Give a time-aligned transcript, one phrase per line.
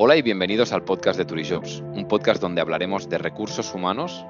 [0.00, 4.24] Hola y bienvenidos al podcast de Turijobs, un podcast donde hablaremos de recursos humanos,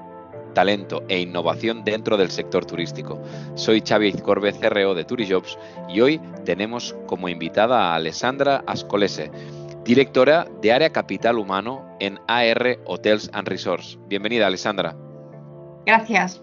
[0.55, 3.21] talento e innovación dentro del sector turístico.
[3.53, 9.29] Soy Xavi Izcorbe, CRO de Turijobs, y hoy tenemos como invitada a Alessandra Ascolese,
[9.83, 13.99] directora de Área Capital Humano en AR Hotels and Resorts.
[14.07, 14.97] Bienvenida, Alessandra.
[15.85, 16.41] Gracias.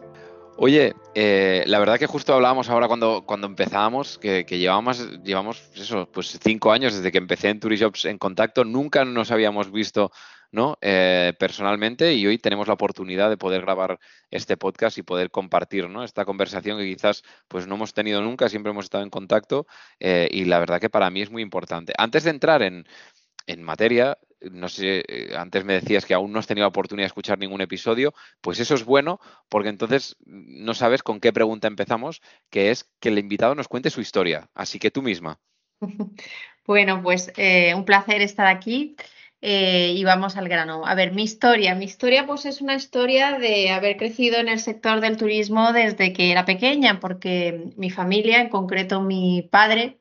[0.57, 6.11] Oye, eh, la verdad que justo hablábamos ahora cuando, cuando empezábamos, que, llevamos, llevamos eso,
[6.12, 10.12] pues cinco años desde que empecé en Turijobs en contacto, nunca nos habíamos visto
[10.52, 10.77] ¿no?
[10.83, 13.98] Eh, personalmente y hoy tenemos la oportunidad de poder grabar
[14.30, 16.05] este podcast y poder compartir ¿no?
[16.05, 19.66] esta conversación que quizás pues no hemos tenido nunca, siempre hemos estado en contacto
[19.98, 21.95] eh, y la verdad que para mí es muy importante.
[21.96, 22.85] Antes de entrar en,
[23.46, 27.09] en materia, no sé, eh, antes me decías que aún no has tenido oportunidad de
[27.09, 32.23] escuchar ningún episodio, pues eso es bueno porque entonces no sabes con qué pregunta empezamos,
[32.51, 34.51] que es que el invitado nos cuente su historia.
[34.55, 35.41] Así que tú misma.
[36.66, 38.97] Bueno, pues eh, un placer estar aquí.
[39.43, 40.85] Eh, y vamos al grano.
[40.87, 41.75] A ver, mi historia.
[41.75, 46.13] Mi historia pues es una historia de haber crecido en el sector del turismo desde
[46.13, 50.01] que era pequeña, porque mi familia, en concreto mi padre,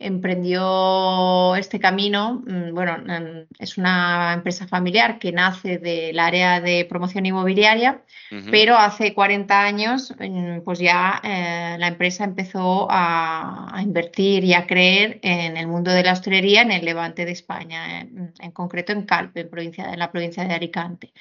[0.00, 2.42] emprendió este camino.
[2.46, 8.02] Mm, bueno, mm, es una empresa familiar que nace del área de promoción inmobiliaria,
[8.50, 14.66] pero hace 40 años mm, pues ya eh, la empresa empezó a, invertir y a
[14.66, 19.02] creer en el mundo de la hostelería en el levante de España, en, concreto en
[19.02, 21.12] Calpe, provincia, en la provincia de Alicante.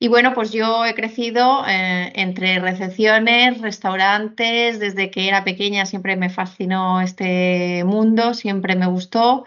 [0.00, 6.14] Y bueno, pues yo he crecido eh, entre recepciones, restaurantes, desde que era pequeña siempre
[6.16, 9.44] me fascinó este mundo, siempre me gustó.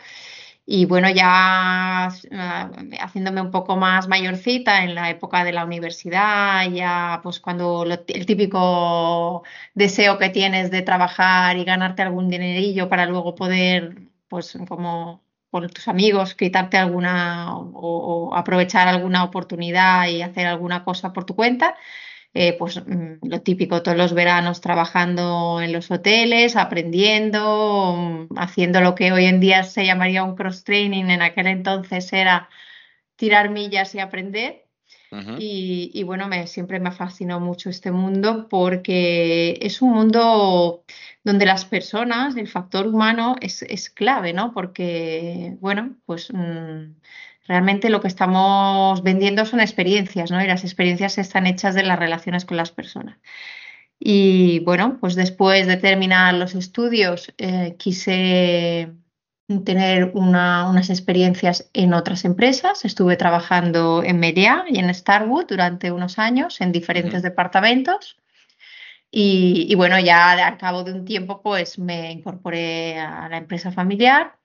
[0.66, 6.70] Y bueno, ya eh, haciéndome un poco más mayorcita en la época de la universidad,
[6.72, 9.44] ya pues cuando el típico
[9.76, 15.69] deseo que tienes de trabajar y ganarte algún dinerillo para luego poder, pues como con
[15.69, 21.75] tus amigos, quitarte alguna o, aprovechar alguna oportunidad y hacer alguna cosa por tu cuenta.
[22.34, 28.95] Eh, pues mm, lo típico, todos los veranos trabajando en los hoteles, aprendiendo, haciendo lo
[28.95, 32.50] que hoy en día se llamaría un cross-training, en aquel entonces era
[33.18, 34.66] tirar millas y aprender.
[35.40, 40.86] Y, bueno, me, siempre me fascinó mucho este mundo porque es un mundo
[41.24, 44.54] donde las personas, el factor humano es, clave, ¿no?
[44.54, 46.94] Porque, bueno, pues mm,
[47.46, 50.42] realmente lo que estamos vendiendo son experiencias, ¿no?
[50.42, 53.18] Y las experiencias están hechas de las relaciones con las personas.
[54.00, 58.94] Y bueno, pues después de terminar los estudios, eh, quise
[59.63, 62.85] tener unas experiencias en otras empresas.
[62.85, 68.17] Estuve trabajando en Media y en Starwood durante unos años en diferentes departamentos.
[69.12, 74.38] Y, bueno, ya al cabo de un tiempo, pues me incorporé a la empresa familiar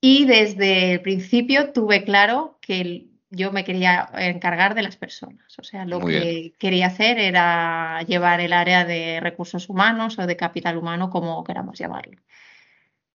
[0.00, 5.58] y desde el principio tuve claro que yo me quería encargar de las personas.
[5.58, 10.36] O sea, lo que quería hacer era llevar el área de recursos humanos o de
[10.36, 12.20] capital humano, como queramos llamarlo.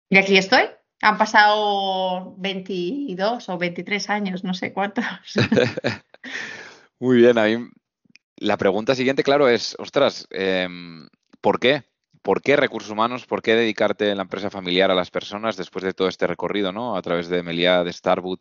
[0.09, 0.63] Y aquí estoy.
[1.05, 5.05] Han pasado 22 o 23 años, no sé cuántos.
[6.99, 7.69] Muy bien, a mí
[8.38, 11.07] la pregunta siguiente, claro, es, ostras, em,
[11.41, 11.83] ¿por qué?
[12.23, 13.27] ¿Por qué recursos humanos?
[13.27, 16.71] ¿Por qué dedicarte en la empresa familiar a las personas después de todo este recorrido,
[16.71, 16.97] ¿no?
[16.97, 18.39] A través de Meliá, de Starwood,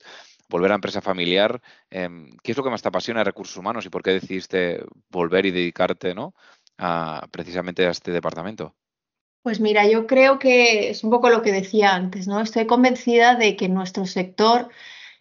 [0.49, 1.61] volver a empresa familiar.
[1.91, 4.83] Em, ¿Qué es lo que más te apasiona de recursos humanos y por qué decidiste
[5.11, 6.35] volver y dedicarte, ¿no?
[7.31, 8.75] Precisamente a este departamento.
[9.45, 12.41] Pues mira, yo creo que es un poco lo que decía antes, ¿no?
[12.41, 14.71] Estoy convencida de que nuestro sector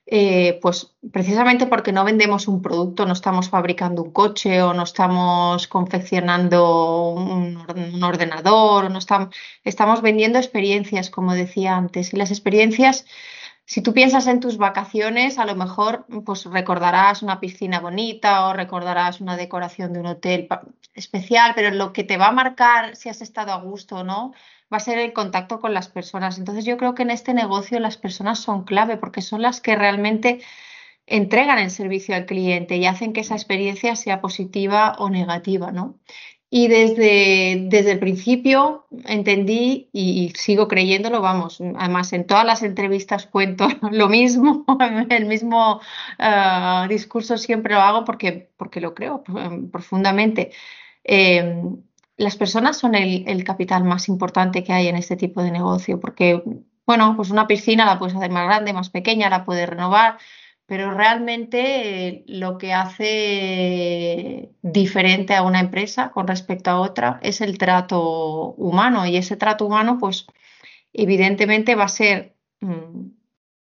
[0.05, 4.83] eh, pues precisamente porque no vendemos un producto, no estamos fabricando un coche o no
[4.83, 9.35] estamos confeccionando un, ordenador, o no estamos,
[9.65, 12.13] estamos vendiendo experiencias, como decía antes.
[12.13, 13.05] Y las experiencias,
[13.65, 18.53] si tú piensas en tus vacaciones, a lo mejor pues recordarás una piscina bonita o
[18.53, 20.47] recordarás una decoración de un hotel
[20.93, 24.33] especial, pero lo que te va a marcar si has estado a gusto o no
[24.71, 26.39] va a ser el contacto con las personas.
[26.39, 29.75] Entonces yo creo que en este negocio las personas son clave porque son las que
[29.75, 30.41] realmente
[31.05, 35.99] entregan el servicio al cliente y hacen que esa experiencia sea positiva o negativa, ¿no?
[36.55, 43.25] Y desde, desde el principio entendí y, sigo creyéndolo, vamos, además en todas las entrevistas
[43.25, 44.63] cuento lo mismo,
[45.09, 45.81] el mismo
[46.19, 49.23] eh, discurso siempre lo hago porque, porque lo creo
[49.71, 50.51] profundamente.
[51.03, 51.59] Eh,
[52.17, 56.43] las personas son el, capital más importante que hay en este tipo de negocio, porque,
[56.85, 60.19] bueno, pues una piscina la puedes hacer más grande, más pequeña, la puedes renovar,
[60.65, 67.41] pero realmente eh, lo que hace diferente a una empresa con respecto a otra es
[67.41, 70.25] el trato humano y ese trato humano, pues
[70.93, 73.07] evidentemente va a ser mm,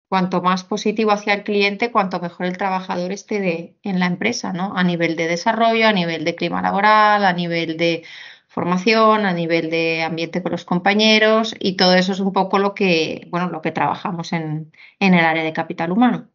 [0.10, 4.76] cuanto más positivo hacia el cliente, cuanto mejor el trabajador esté en la empresa, ¿no?
[4.76, 8.04] A nivel de desarrollo, a nivel de clima laboral, a nivel de
[8.48, 12.74] formación, a nivel de ambiente con los compañeros y todo eso es un poco lo
[12.76, 16.31] que, bueno, lo que trabajamos en, en el área de capital humano.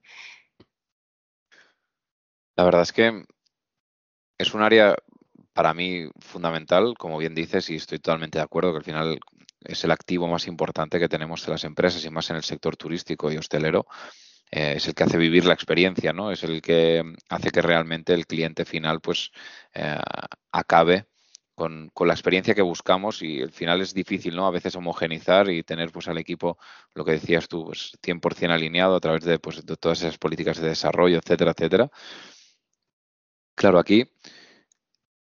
[2.57, 3.25] La verdad es que
[4.39, 4.97] es un área
[5.53, 9.19] para mí fundamental, como bien dices, y estoy totalmente de acuerdo que al final
[9.61, 12.77] es el activo más importante que tenemos de las empresas y más en el sector
[12.77, 13.87] turístico y hostelero.
[14.51, 16.31] Eh, es el que hace vivir la experiencia, ¿no?
[16.31, 19.33] Es el que hace que realmente el cliente final pues
[19.75, 19.99] eh,
[20.53, 21.07] acabe
[21.55, 24.47] con, la experiencia que buscamos y al final es difícil, ¿no?
[24.47, 26.59] A veces homogenizar y tener pues al equipo,
[26.95, 30.59] lo que decías tú, pues 100% alineado a través de, pues, de todas esas políticas
[30.61, 31.91] de desarrollo, etcétera, etcétera.
[33.57, 34.09] Claro, aquí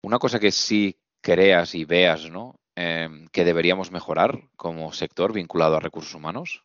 [0.01, 2.55] una cosa que sí creas y veas, ¿no?
[2.75, 6.63] Em, que deberíamos mejorar como sector vinculado a recursos humanos.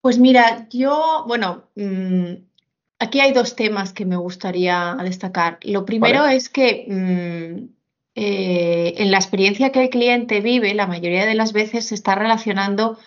[0.00, 2.32] Pues mira, yo, bueno, mm,
[2.98, 5.58] aquí hay dos temas que me gustaría destacar.
[5.62, 7.68] Lo primero es que mm,
[8.16, 12.14] eh, en la experiencia que el cliente vive, la mayoría de las veces se está
[12.16, 12.98] relacionando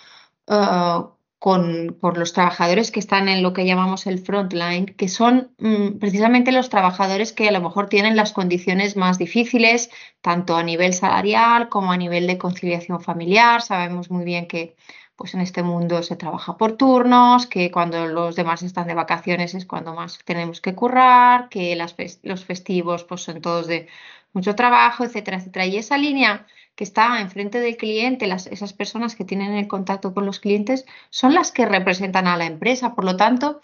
[0.47, 1.09] uh,
[1.43, 5.99] con, por los trabajadores que están en lo que llamamos el frontline, que son mm,
[5.99, 9.89] precisamente los trabajadores que a lo mejor tienen las condiciones más difíciles,
[10.21, 13.61] tanto a nivel salarial como a nivel de conciliación familiar.
[13.61, 14.77] Sabemos muy bien que
[15.17, 19.53] pues en este mundo se trabaja por turnos, que cuando los demás están de vacaciones
[19.53, 23.89] es cuando más tenemos que currar, que los festivos pues son todos de
[24.33, 25.65] mucho trabajo, etcétera, etcétera.
[25.65, 30.25] Y esa línea que está enfrente del cliente, esas personas que tienen el contacto con
[30.25, 32.95] los clientes, son las que representan a la empresa.
[32.95, 33.61] Por lo tanto,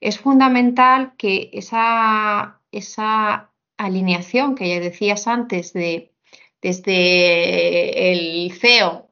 [0.00, 6.12] es fundamental que esa, esa alineación que ya decías antes de
[6.60, 9.10] desde el CEO,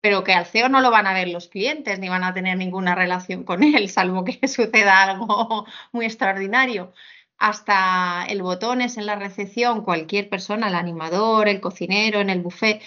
[0.00, 2.56] pero que al CEO no lo van a ver los clientes ni van a tener
[2.56, 6.92] ninguna relación con él, salvo que suceda algo muy extraordinario
[7.38, 12.82] hasta el botones en la recepción, cualquier persona, el animador, el cocinero, en el buffet,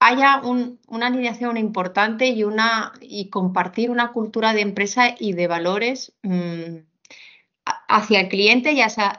[0.00, 6.14] haya una alineación importante y, una, y compartir una cultura de empresa y de valores
[6.22, 6.76] mm,
[7.88, 9.18] hacia el cliente y hacia,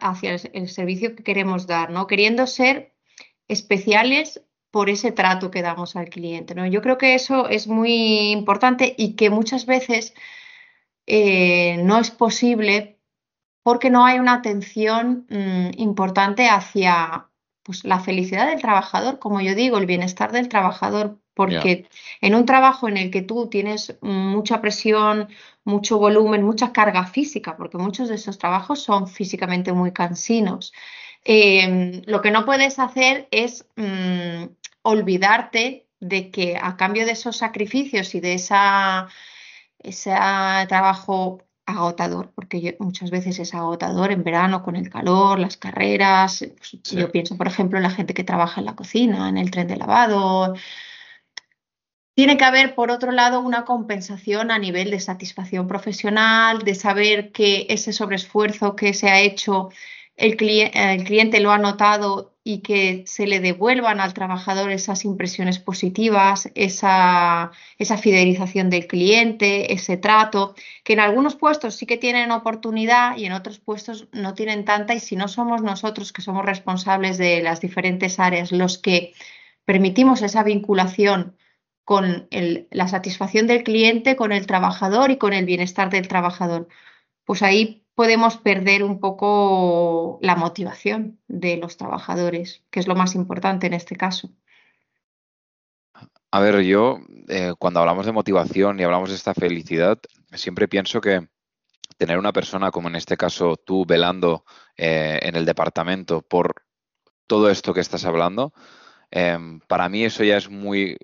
[0.53, 2.07] el, servicio que queremos dar, ¿no?
[2.07, 2.95] Queriendo ser
[3.47, 6.65] especiales por ese trato que damos al cliente, ¿no?
[6.65, 10.13] Yo creo que eso es muy importante y que muchas veces
[11.05, 13.00] eh, no es posible
[13.63, 17.27] porque no hay una atención mm, importante hacia
[17.63, 21.87] pues, la felicidad del trabajador, como yo digo, el bienestar del trabajador, porque
[22.19, 25.29] en un trabajo en el que tú tienes mucha presión,
[25.63, 30.73] mucho volumen, mucha carga física, porque muchos de esos trabajos son físicamente muy cansinos,
[31.23, 34.45] em, lo que no puedes hacer es mm,
[34.83, 39.07] olvidarte de que a cambio de esos sacrificios y de esa,
[39.79, 40.11] ese
[40.67, 46.45] trabajo agotador, porque muchas veces es agotador en verano con el calor, las carreras.
[46.57, 49.51] Pues, yo pienso, por ejemplo, en la gente que trabaja en la cocina, en el
[49.51, 50.53] tren de lavado.
[52.13, 57.31] Tiene que haber, por otro lado, una compensación a nivel de satisfacción profesional, de saber
[57.31, 59.69] que ese sobreesfuerzo que se ha hecho,
[60.15, 60.38] el,
[60.74, 66.50] el cliente lo ha notado y que se le devuelvan al trabajador esas impresiones positivas,
[66.55, 73.15] esa, esa, fidelización del cliente, ese trato, que en algunos puestos sí que tienen oportunidad
[73.17, 77.17] y en otros puestos no tienen tanta y si no somos nosotros que somos responsables
[77.19, 79.13] de las diferentes áreas los que
[79.65, 81.38] permitimos esa vinculación
[81.83, 82.27] con
[82.71, 86.67] la satisfacción del cliente, con el trabajador y con el bienestar del trabajador,
[87.25, 93.15] pues ahí podemos perder un poco la motivación de los trabajadores, que es lo más
[93.15, 94.29] importante en este caso.
[96.31, 100.00] A ver, yo eh, cuando hablamos de motivación y hablamos de esta felicidad,
[100.33, 101.27] siempre pienso que
[101.98, 104.45] tener una persona como en este caso tú velando
[104.77, 106.63] eh, en el departamento por
[107.27, 108.53] todo esto que estás hablando,
[109.12, 110.98] em, para mí eso ya es muy,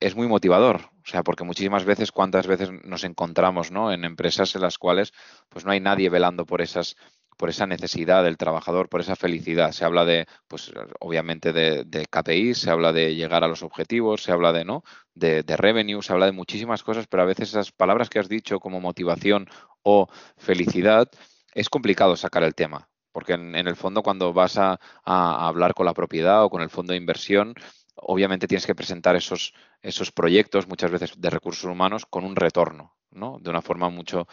[0.00, 0.90] es muy motivador.
[1.04, 3.92] O sea, porque muchísimas veces, cuántas veces nos encontramos ¿no?
[3.92, 5.12] en empresas en las cuales
[5.48, 6.96] pues no hay nadie velando por esas
[7.36, 9.72] por esa necesidad del trabajador, por esa felicidad.
[9.72, 14.30] Se habla de, pues obviamente de, KPI, se habla de llegar a los objetivos, se
[14.30, 14.84] habla de, ¿no?
[15.14, 18.28] De, de, revenue, se habla de muchísimas cosas, pero a veces esas palabras que has
[18.28, 19.48] dicho como motivación
[19.82, 21.08] o felicidad,
[21.54, 22.90] es complicado sacar el tema.
[23.10, 26.92] Porque en, el fondo cuando vas a hablar con la propiedad o con el fondo
[26.92, 27.54] de inversión,
[27.96, 32.96] obviamente tienes que presentar esos, esos proyectos, muchas veces de recursos humanos, con un retorno,
[33.10, 33.38] ¿no?
[33.40, 34.26] De una forma mucho,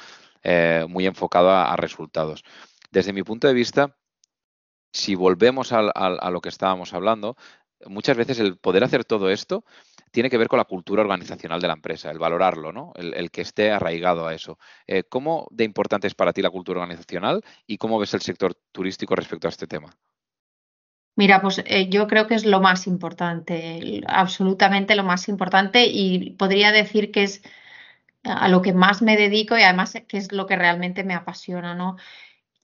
[0.43, 2.43] eh, muy enfocada a, resultados.
[2.91, 3.97] Desde mi punto de vista,
[4.91, 7.35] si volvemos a, lo que estábamos hablando,
[7.85, 9.63] muchas veces el poder hacer todo esto
[10.11, 12.93] tiene que ver con la cultura organizacional de la empresa, el valorarlo, ¿no?
[12.95, 14.57] el, que esté arraigado a eso.
[14.87, 18.55] Eh, ¿Cómo de importante es para ti la cultura organizacional y cómo ves el sector
[18.71, 19.95] turístico respecto a este tema?
[21.17, 26.31] Mira, pues eh, yo creo que es lo más importante, absolutamente lo más importante y
[26.31, 27.41] podría decir que es
[28.23, 31.75] a lo que más me dedico y además que es lo que realmente me apasiona,
[31.75, 31.97] ¿no?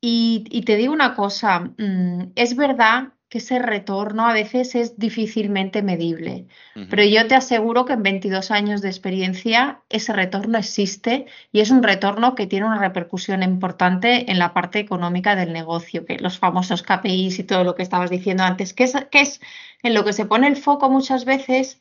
[0.01, 5.81] Y, te digo una cosa, mm, es verdad que ese retorno a veces es difícilmente
[5.81, 6.45] medible,
[6.91, 11.71] pero yo te aseguro que en 22 años de experiencia ese retorno existe y es
[11.71, 16.37] un retorno que tiene una repercusión importante en la parte económica del negocio, que los
[16.37, 19.41] famosos KPIs y todo lo que estabas diciendo antes, que es, que es
[19.81, 21.79] en lo que se pone el foco muchas veces,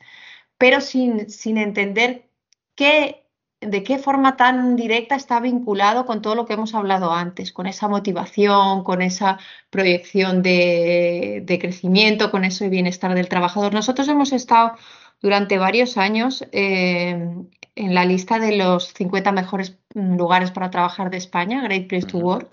[0.57, 2.29] pero sin, sin entender
[2.73, 3.22] qué
[3.67, 7.67] de qué forma tan directa está vinculado con todo lo que hemos hablado antes, con
[7.67, 9.39] esa motivación, con esa
[9.69, 13.73] proyección de, crecimiento, con ese bienestar del trabajador.
[13.73, 14.73] Nosotros hemos estado
[15.21, 17.29] durante varios años eh,
[17.75, 22.17] en la lista de los 50 mejores lugares para trabajar de España, Great Place to
[22.17, 22.49] Work.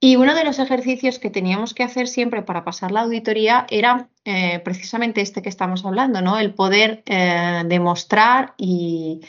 [0.00, 4.08] Y uno de los ejercicios que teníamos que hacer siempre para pasar la auditoría era
[4.24, 6.38] eh, precisamente este que estamos hablando, ¿no?
[6.40, 9.20] El poder eh, demostrar y,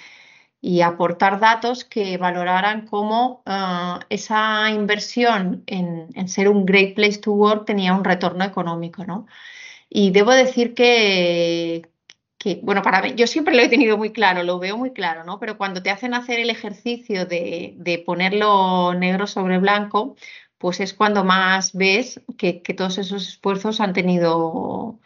[0.66, 7.34] y aportar datos que valoraran cómo eh, esa inversión en, ser un great place to
[7.34, 9.28] work tenía un retorno económico, ¿no?
[9.90, 11.90] Y debo decir que,
[12.62, 15.38] bueno, para mí, yo siempre lo he tenido muy claro, lo veo muy claro, ¿no?
[15.40, 20.16] Pero cuando te hacen hacer el ejercicio de, ponerlo negro sobre blanco,
[20.58, 25.00] pues es cuando más ves que, que todos esos esfuerzos han tenido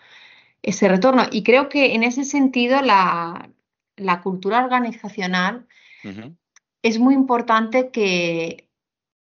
[0.61, 1.23] ese retorno.
[1.31, 3.49] Y creo que en ese sentido la,
[3.97, 5.67] la cultura organizacional,
[6.81, 8.69] es muy importante que,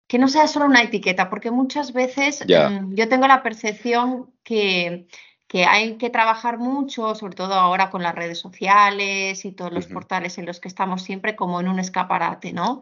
[0.08, 5.08] que, no sea solo una etiqueta, porque muchas veces mm, yo tengo la percepción que,
[5.48, 9.86] que, hay que trabajar mucho, sobre todo ahora con las redes sociales y todos los
[9.88, 12.82] portales en los que estamos siempre como en un escaparate, ¿no?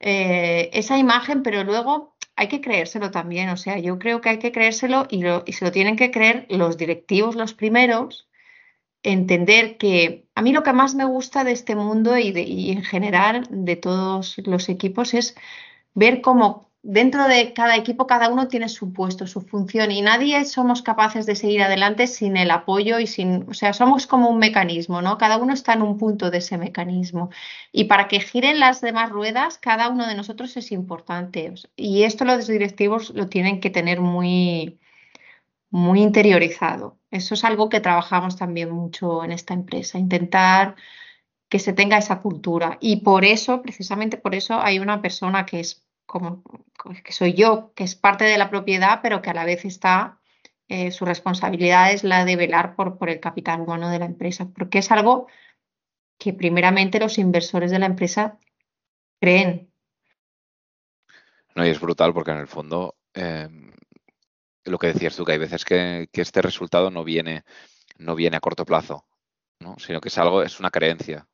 [0.00, 4.38] Eh, esa imagen, pero luego hay que creérselo también, o sea, yo creo que hay
[4.38, 8.28] que creérselo y, y se lo tienen que creer los directivos los primeros,
[9.06, 13.46] entender que a mí lo que más me gusta de este mundo y, en general
[13.50, 15.36] de todos los equipos es
[15.94, 20.44] ver cómo dentro de cada equipo cada uno tiene su puesto, su función y nadie
[20.44, 24.38] somos capaces de seguir adelante sin el apoyo y sin, o sea, somos como un
[24.38, 25.18] mecanismo, ¿no?
[25.18, 27.30] Cada uno está en un punto de ese mecanismo
[27.72, 32.24] y para que giren las demás ruedas, cada uno de nosotros es importante y esto
[32.24, 34.78] los directivos lo tienen que tener muy
[35.70, 36.98] muy interiorizado.
[37.16, 40.76] Eso es algo que trabajamos también mucho en esta empresa, intentar
[41.48, 42.78] que se tenga esa cultura.
[42.80, 46.42] Y por eso, precisamente por eso, hay una persona que es como
[47.04, 50.20] que soy yo, que es parte de la propiedad, pero que a la vez está,
[50.68, 54.48] eh, su responsabilidad es la de velar por, por el capital humano de la empresa,
[54.56, 55.26] porque es algo
[56.18, 58.38] que primeramente los inversores de la empresa
[59.20, 59.70] creen.
[61.54, 63.72] No, y es brutal porque en el fondo em,
[64.66, 67.44] lo que decías tú, que hay veces que, este resultado no viene,
[67.98, 69.06] no viene a corto plazo,
[69.60, 69.76] ¿no?
[69.78, 71.26] sino que es algo, es una creencia.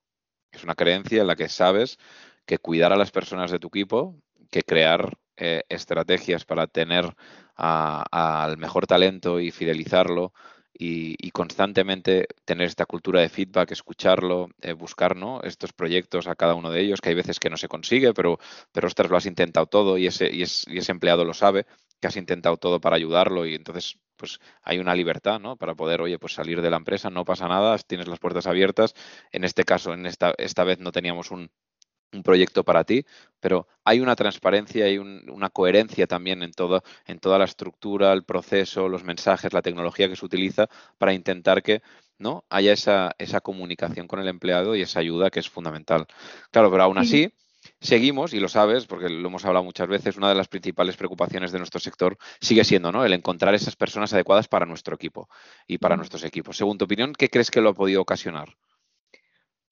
[0.53, 1.99] Es una creencia en la que sabes
[2.47, 4.17] que cuidar a las personas de tu equipo,
[4.51, 7.15] que crear eh, estrategias para tener
[7.57, 10.33] al mejor talento y fidelizarlo
[10.75, 16.71] y, constantemente tener esta cultura de feedback, escucharlo, eh, buscar estos proyectos a cada uno
[16.71, 18.39] de ellos, que hay veces que no se consigue, pero,
[18.73, 21.67] pero ostras, lo has intentado todo y ese, y, y ese empleado lo sabe,
[22.03, 25.57] que has intentado todo para ayudarlo y entonces pues hay una libertad, ¿no?
[25.57, 28.95] Para poder, oye, pues salir de la empresa, no pasa nada, tienes las puertas abiertas.
[29.31, 31.51] En este caso, en esta, esta vez no teníamos un,
[32.25, 33.07] proyecto para ti,
[33.41, 38.23] pero hay una transparencia y una coherencia también en, todo, en toda la estructura, el
[38.25, 40.69] proceso, los mensajes, la tecnología que se utiliza
[40.99, 41.81] para intentar que
[42.19, 42.45] ¿no?
[42.51, 46.07] haya esa, esa comunicación con el empleado y esa ayuda que es fundamental.
[46.51, 47.33] Claro, pero aún así,
[47.83, 51.53] seguimos, y lo sabes, porque lo hemos hablado muchas veces, una de las principales preocupaciones
[51.53, 53.05] de nuestro sector sigue siendo ¿no?
[53.05, 55.29] el encontrar esas personas adecuadas para nuestro equipo
[55.67, 56.57] y para nuestros equipos.
[56.57, 58.57] Según tu opinión, ¿qué crees que lo ha podido ocasionar?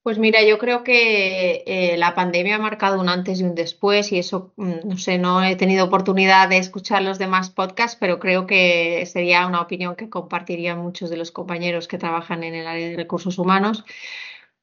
[0.03, 4.13] Pues mira, yo creo que eh, la pandemia ha marcado un antes y un después
[4.13, 8.19] y eso, mm, no sé, no he tenido oportunidad de escuchar los demás podcasts, pero
[8.19, 12.67] creo que sería una opinión que compartirían muchos de los compañeros que trabajan en el
[12.67, 13.85] área de recursos humanos.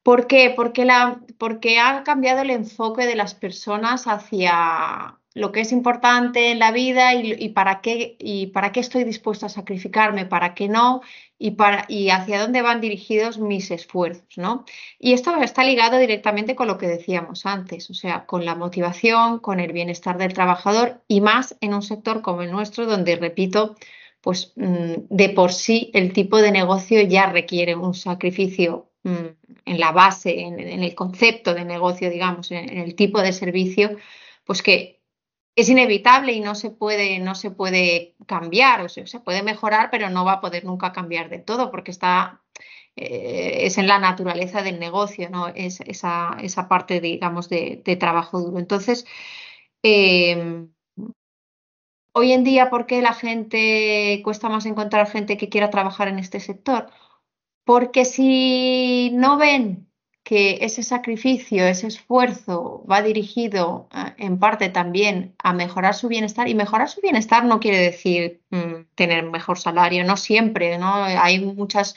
[0.08, 0.54] ¿Por qué?
[0.56, 6.72] Porque, ha cambiado el enfoque de las personas hacia lo que es importante en la
[6.72, 11.02] vida y, para, qué, y para qué estoy dispuesto a sacrificarme, para qué no
[11.38, 11.54] y,
[11.88, 14.38] y hacia dónde van dirigidos mis esfuerzos.
[14.38, 14.64] ¿no?
[14.98, 19.40] Y esto está ligado directamente con lo que decíamos antes, o sea, con la motivación,
[19.40, 23.76] con el bienestar del trabajador y más en un sector como el nuestro, donde, repito,
[24.22, 29.37] pues mm, de por sí el tipo de negocio ya requiere un sacrificio mm,
[29.68, 33.96] en la base, en, el concepto de negocio, digamos, en, el tipo de servicio,
[34.44, 35.00] pues que
[35.56, 39.90] es inevitable y no se puede, no se puede cambiar, o sea, se puede mejorar,
[39.90, 42.42] pero no va a poder nunca cambiar de todo, porque está
[43.00, 45.48] eh, es en la naturaleza del negocio, ¿no?
[45.48, 48.58] Es esa, esa parte, digamos, de, trabajo duro.
[48.58, 49.06] Entonces,
[49.82, 50.72] em,
[52.12, 56.18] hoy en día, ¿por qué la gente cuesta más encontrar gente que quiera trabajar en
[56.18, 56.90] este sector?
[57.68, 59.90] Porque si no ven
[60.24, 66.48] que ese sacrificio, ese esfuerzo va dirigido eh, en parte también a mejorar su bienestar,
[66.48, 70.94] y mejorar su bienestar no quiere decir mm, tener mejor salario, no siempre, ¿no?
[70.94, 71.94] Hay muchas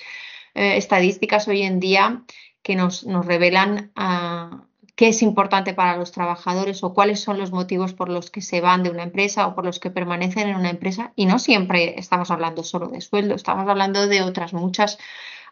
[0.55, 2.23] eh, estadísticas hoy en día
[2.61, 4.65] que nos, revelan ah,
[4.97, 8.59] qué es importante para los trabajadores o cuáles son los motivos por los que se
[8.59, 11.13] van de una empresa o por los que permanecen en una empresa.
[11.15, 14.97] Y no siempre estamos hablando solo de sueldo, estamos hablando de otras muchos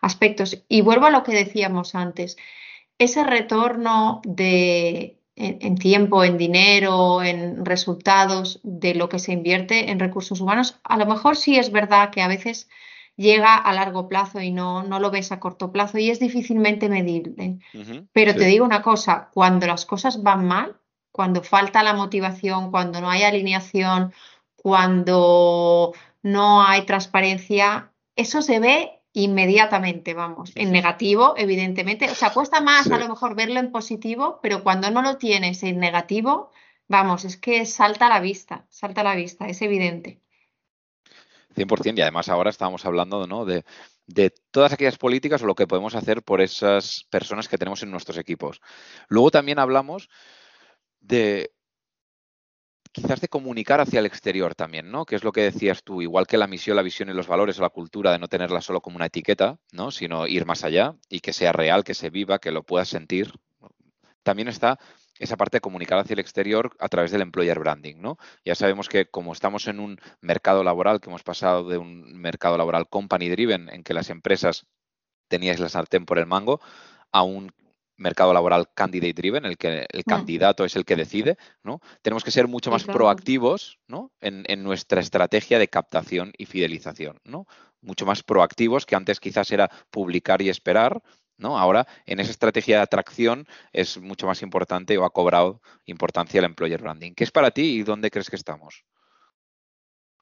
[0.02, 0.64] aspectos.
[0.68, 2.38] Y vuelvo a lo que decíamos antes,
[2.98, 10.00] ese retorno de en, tiempo, en dinero, en resultados de lo que se invierte en
[10.00, 12.70] recursos humanos, a lo mejor sí es verdad que a veces
[13.16, 16.90] llega a largo plazo y no, no lo ves a corto plazo y es difícilmente
[16.90, 17.60] medible.
[18.12, 20.78] Pero te digo una cosa, cuando las cosas van mal,
[21.12, 24.14] cuando falta la motivación, cuando no hay alineación,
[24.56, 32.10] cuando no hay transparencia, eso se ve inmediatamente, vamos, en negativo, evidentemente.
[32.10, 35.64] O sea, cuesta más a lo mejor verlo en positivo, pero cuando no lo tienes
[35.64, 36.52] en negativo,
[36.88, 40.22] vamos, es que salta a la vista, salta a la vista, es evidente.
[41.56, 41.98] 100%.
[41.98, 43.46] Y además ahora estamos hablando ¿no?
[43.46, 43.64] de,
[44.52, 48.18] todas aquellas políticas o lo que podemos hacer por esas personas que tenemos en nuestros
[48.18, 48.62] equipos.
[49.08, 50.10] Luego también hablamos
[51.00, 51.52] de
[52.92, 55.06] quizás de comunicar hacia el exterior también, ¿no?
[55.06, 57.60] Que es lo que decías tú, igual que la misión, la visión y los valores
[57.60, 59.92] o la cultura de no tenerla solo como una etiqueta, ¿no?
[59.92, 63.34] Sino ir más allá y que sea real, que se viva, que lo puedas sentir.
[64.24, 64.80] También está
[65.20, 68.18] esa parte de comunicar hacia el exterior a través del employer branding, ¿no?
[68.46, 72.58] Ya sabemos que como estamos en un mercado laboral, que hemos pasado de un mercado
[72.58, 74.66] laboral company driven, en que las empresas
[75.28, 76.62] teníais la sartén por el mango,
[77.12, 77.54] a un
[78.00, 80.10] mercado laboral candidate driven, en el que el mm.
[80.10, 81.82] candidato es el que decide, ¿no?
[82.02, 84.12] Tenemos que ser mucho más proactivos, ¿no?
[84.22, 87.46] En, en, nuestra estrategia de captación y fidelización, ¿no?
[87.82, 91.02] Mucho más proactivos, que antes quizás era publicar y esperar,
[91.38, 91.58] ¿no?
[91.58, 96.46] Ahora, en esa estrategia de atracción es mucho más importante o ha cobrado importancia el
[96.46, 97.14] employer branding.
[97.14, 98.84] ¿Qué es para ti y dónde crees que estamos?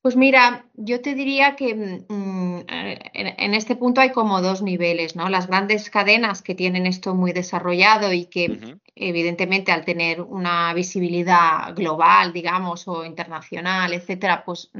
[0.01, 5.27] Pues mira, yo te diría que mm, en, este punto hay como dos niveles, ¿no?
[5.29, 11.75] Las grandes cadenas que tienen esto muy desarrollado y que evidentemente al tener una visibilidad
[11.75, 14.71] global, digamos, o internacional, etcétera, pues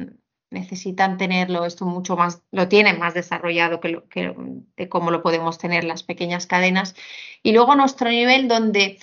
[0.50, 4.34] necesitan tenerlo esto mucho más, lo tienen más desarrollado que, lo, que
[4.78, 6.96] de cómo lo podemos tener las pequeñas cadenas.
[7.44, 9.00] Y luego nuestro nivel donde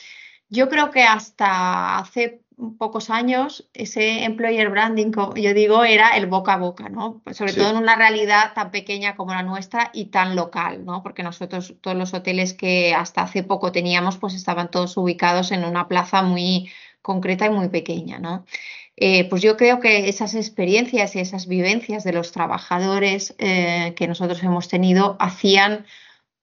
[0.48, 2.42] yo creo que hasta hace
[2.78, 7.20] pocos años ese employer branding, como yo digo, era el boca a boca, ¿no?
[7.24, 11.02] Pues sobre todo en una realidad tan pequeña como la nuestra y tan local, ¿no?
[11.02, 15.64] Porque nosotros todos los hoteles que hasta hace poco teníamos, pues estaban todos ubicados en
[15.64, 16.70] una plaza muy
[17.02, 18.44] concreta y muy pequeña, ¿no?
[18.96, 24.06] Eh, pues yo creo que esas experiencias y esas vivencias de los trabajadores eh, que
[24.06, 25.84] nosotros hemos tenido hacían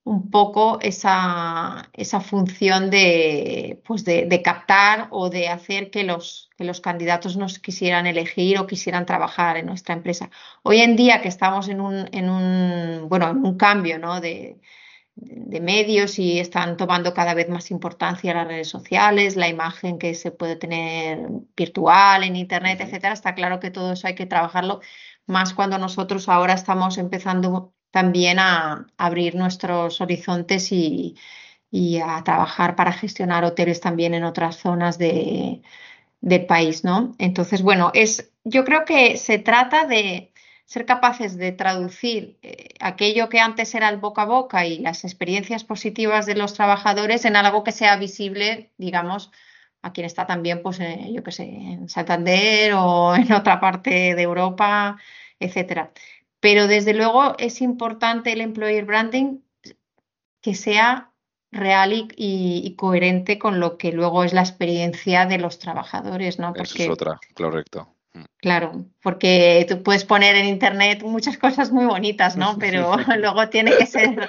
[0.04, 6.64] un poco esa, esa función de, pues de, captar o de hacer que los, que
[6.64, 10.30] los candidatos nos quisieran elegir o quisieran trabajar en nuestra empresa.
[10.62, 14.20] Hoy en día que estamos en un, en un, bueno, en un cambio ¿no?
[14.20, 14.60] de,
[15.14, 20.14] de medios y están tomando cada vez más importancia las redes sociales, la imagen que
[20.14, 23.12] se puede tener virtual en Internet, etcétera.
[23.12, 24.80] Está claro que todo eso hay que trabajarlo,
[25.26, 31.16] más cuando nosotros ahora estamos empezando también a abrir nuestros horizontes y,
[32.04, 35.62] a trabajar para gestionar hoteles también en otras zonas de,
[36.20, 37.14] del país, ¿no?
[37.18, 40.32] Entonces, bueno, es, yo creo que se trata de
[40.66, 45.04] ser capaces de traducir eh, aquello que antes era el boca a boca y las
[45.04, 49.30] experiencias positivas de los trabajadores en algo que sea visible, digamos,
[49.82, 54.14] a quien está también, pues, eh, yo qué sé, en Santander o en otra parte
[54.14, 54.98] de Europa,
[55.40, 55.92] etcétera.
[56.42, 59.38] Pero desde luego es importante el employer branding
[60.40, 61.12] que sea
[61.52, 66.52] real y, coherente con lo que luego es la experiencia de los trabajadores, ¿no?
[66.52, 67.91] Porque, es otra, correcto.
[68.14, 68.24] Mm.
[68.38, 72.56] Claro, porque tú puedes poner en internet muchas cosas muy bonitas, ¿no?
[72.58, 74.28] Pero luego tiene que ser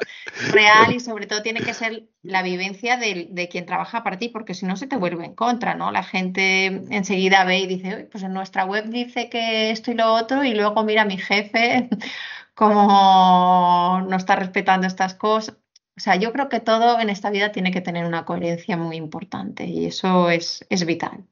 [0.51, 4.53] real y sobre todo tiene que ser la vivencia de, quien trabaja para ti, porque
[4.53, 5.91] si no se te vuelve en contra, ¿no?
[5.91, 10.13] La gente enseguida ve y dice, pues en nuestra web dice que esto y lo
[10.13, 11.89] otro, y luego mira a mi jefe
[12.55, 15.57] cómo no está respetando estas cosas.
[15.95, 18.95] O sea, yo creo que todo en esta vida tiene que tener una coherencia muy
[18.97, 21.27] importante y eso es, es vital.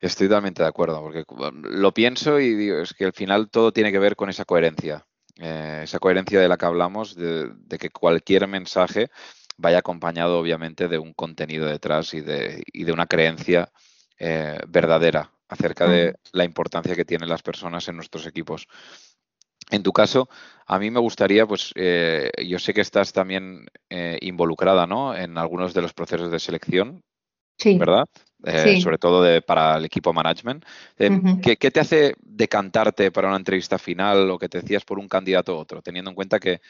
[0.00, 3.92] Estoy totalmente de acuerdo, porque lo pienso y digo, es que al final todo tiene
[3.92, 5.06] que ver con esa coherencia.
[5.36, 9.10] Eh, esa coherencia de la que hablamos, de, que cualquier mensaje
[9.58, 13.70] vaya acompañado obviamente de un contenido detrás y de, y de una creencia
[14.18, 18.68] eh, verdadera acerca de la importancia que tienen las personas en nuestros equipos.
[19.70, 20.28] En tu caso,
[20.66, 23.66] a mí me gustaría, pues eh, yo sé que estás también
[24.20, 25.14] involucrada ¿no?
[25.14, 27.02] en algunos de los procesos de selección,
[27.58, 27.78] sí.
[27.78, 28.06] ¿verdad?
[28.44, 30.64] Eh, sobre todo para el equipo management.
[30.98, 31.10] Eh,
[31.42, 35.54] ¿qué, te hace decantarte para una entrevista final o que te decías por un candidato
[35.54, 36.60] u otro, teniendo en cuenta que,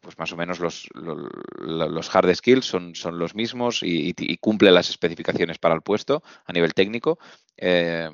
[0.00, 4.70] pues más o menos los, los, hard skills son, son los mismos y, y, cumple
[4.70, 7.18] las especificaciones para el puesto a nivel técnico?
[7.56, 8.10] Eh,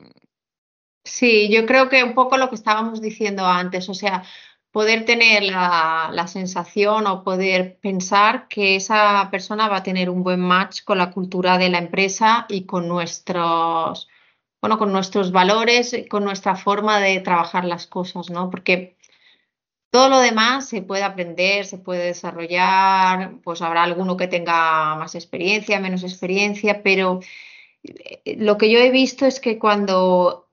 [1.02, 4.22] sí, yo creo que un poco lo que estábamos diciendo antes, o sea,
[4.72, 10.40] poder tener la, sensación o poder pensar que esa persona va a tener un buen
[10.40, 14.08] match con la cultura de la empresa y con nuestros,
[14.60, 18.50] bueno, con nuestros valores, con nuestra forma de trabajar las cosas, ¿no?
[18.50, 18.96] Porque
[19.90, 25.14] todo lo demás se puede aprender, se puede desarrollar, pues habrá alguno que tenga más
[25.14, 27.20] experiencia, menos experiencia, pero
[27.82, 30.47] eh, lo que yo he visto es que cuando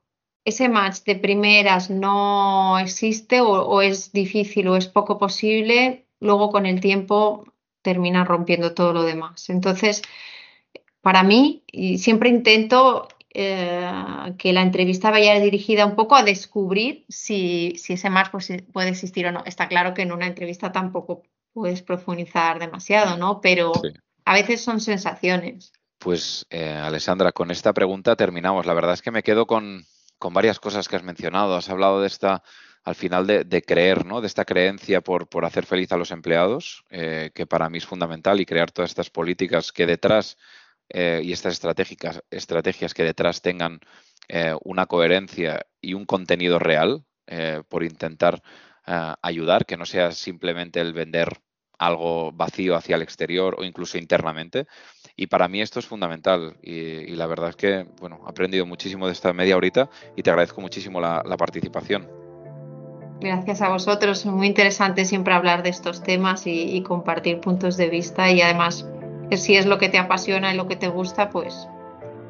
[0.45, 6.67] ese match de primeras no existe o, es difícil o es poco posible, luego con
[6.67, 7.45] el tiempo
[7.81, 9.49] termina rompiendo todo lo demás.
[9.49, 10.03] Entonces,
[11.01, 13.91] para mí, y siempre intento eh,
[14.38, 19.25] que la entrevista vaya dirigida un poco a descubrir si, ese match pues, puede existir
[19.25, 19.43] o no.
[19.45, 23.41] Está claro que en una entrevista tampoco puedes profundizar demasiado, ¿no?
[23.41, 23.71] Pero
[24.25, 25.73] a veces son sensaciones.
[25.97, 28.67] Pues, eh, Alessandra, con esta pregunta terminamos.
[28.67, 29.86] La verdad es que me quedo con,
[30.19, 31.56] con varias cosas que has mencionado.
[31.56, 32.43] Has hablado de esta,
[32.84, 34.21] al final, de, creer, ¿no?
[34.21, 37.86] De esta creencia por, por hacer feliz a los empleados, eh, que para mí es
[37.86, 40.38] fundamental, y crear todas estas políticas que detrás
[40.89, 43.80] eh, y estas estratégicas, estrategias que detrás tengan
[44.28, 47.06] eh, una coherencia y un contenido real
[47.69, 48.43] por intentar
[48.86, 51.41] ayudar, que no sea simplemente el vender
[51.80, 54.67] algo vacío hacia el exterior o incluso internamente.
[55.17, 59.06] Y para mí esto es fundamental y, la verdad es que, bueno, he aprendido muchísimo
[59.06, 62.08] de esta media horita y te agradezco muchísimo la, participación.
[63.21, 67.89] Gracias a vosotros, muy interesante siempre hablar de estos temas y, y compartir puntos de
[67.89, 68.89] vista y además,
[69.32, 71.67] si es lo que te apasiona y lo que te gusta, pues